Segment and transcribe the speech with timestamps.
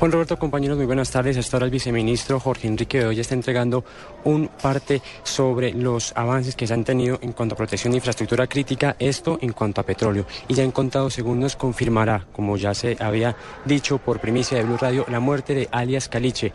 [0.00, 1.36] Juan Roberto, compañeros, muy buenas tardes.
[1.36, 3.84] Hasta ahora el viceministro Jorge Enrique Bedoya está entregando
[4.24, 8.46] un parte sobre los avances que se han tenido en cuanto a protección de infraestructura
[8.46, 10.24] crítica, esto en cuanto a petróleo.
[10.48, 13.36] Y ya en contados segundos confirmará, como ya se había
[13.66, 16.50] dicho por primicia de Blue Radio, la muerte de alias Caliche,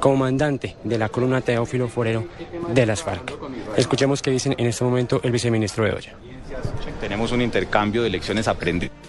[0.00, 2.24] comandante de la columna Teófilo Forero
[2.72, 3.30] de las FARC.
[3.76, 6.16] Escuchemos qué dicen en este momento el viceministro Bedoya.
[6.98, 9.05] Tenemos un intercambio de lecciones aprendidas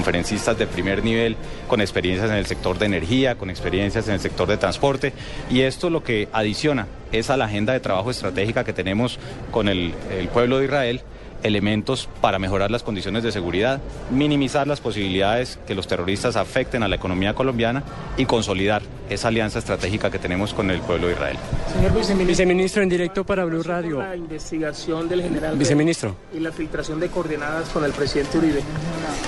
[0.00, 1.36] conferencistas de primer nivel
[1.68, 5.12] con experiencias en el sector de energía, con experiencias en el sector de transporte.
[5.50, 9.18] Y esto lo que adiciona es a la agenda de trabajo estratégica que tenemos
[9.50, 11.02] con el, el pueblo de Israel
[11.42, 16.88] elementos para mejorar las condiciones de seguridad, minimizar las posibilidades que los terroristas afecten a
[16.88, 17.82] la economía colombiana
[18.16, 21.36] y consolidar esa alianza estratégica que tenemos con el pueblo de Israel.
[21.72, 23.98] Señor viceministro, viceministro en directo para Blue Radio.
[23.98, 26.16] La investigación del general Viceministro.
[26.32, 28.62] y la filtración de coordenadas con el presidente Uribe.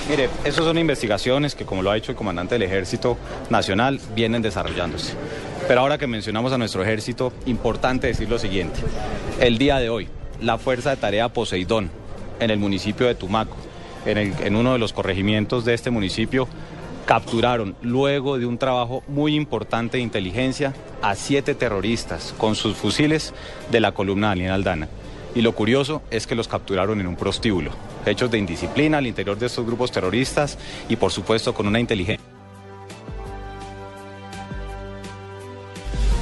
[0.09, 3.17] Mire, esas son investigaciones que, como lo ha hecho el comandante del Ejército
[3.49, 5.13] Nacional, vienen desarrollándose.
[5.67, 8.81] Pero ahora que mencionamos a nuestro ejército, importante decir lo siguiente.
[9.39, 10.09] El día de hoy,
[10.41, 11.89] la Fuerza de Tarea Poseidón,
[12.39, 13.55] en el municipio de Tumaco,
[14.05, 16.47] en, uno de los corregimientos de este municipio,
[17.05, 23.33] capturaron, luego de un trabajo muy importante de inteligencia, a siete terroristas con sus fusiles
[23.71, 24.87] de la columna Alina Aldana.
[25.35, 27.71] Y lo curioso es que los capturaron en un prostíbulo,
[28.05, 32.33] hechos de indisciplina al interior de estos grupos terroristas y por supuesto con una inteligencia.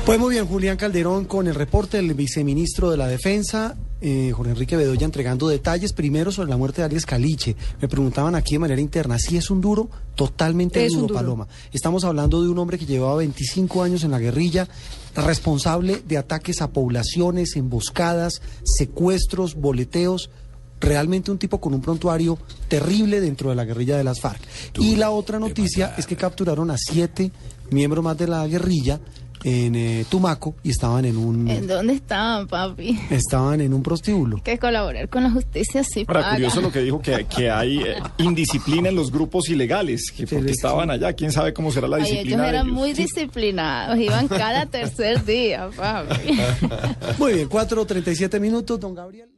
[0.06, 4.52] Pues muy bien, Julián Calderón con el reporte del viceministro de la Defensa, eh, Jorge
[4.52, 7.56] Enrique Bedoya, entregando detalles primero sobre la muerte de Arias Caliche.
[7.80, 11.20] Me preguntaban aquí de manera interna, si es un duro, totalmente Es un duro, duro.
[11.20, 11.48] Paloma.
[11.72, 14.68] Estamos hablando de un hombre que llevaba 25 años en la guerrilla,
[15.16, 20.32] responsable de ataques a poblaciones, emboscadas, secuestros, boleteos.
[20.80, 24.42] Realmente un tipo con un prontuario terrible dentro de la guerrilla de las FARC.
[24.80, 27.32] Y la otra noticia es que capturaron a siete
[27.70, 29.00] miembros más de la guerrilla
[29.44, 33.00] en eh, Tumaco y estaban en un ¿En dónde estaban, papi?
[33.10, 34.42] estaban en un prostíbulo.
[34.44, 36.34] Que colaborar con la justicia sí Ahora, paga.
[36.36, 40.52] curioso lo que dijo, que, que hay eh, indisciplina en los grupos ilegales, que porque
[40.52, 42.78] estaban allá, quién sabe cómo será la Ay, ellos disciplina de eran ellos.
[42.78, 46.38] muy disciplinados, iban cada tercer día, papi.
[47.18, 49.30] Muy bien, 4.37 minutos, don Gabriel.